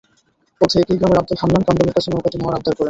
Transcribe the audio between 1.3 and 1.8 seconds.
Hannan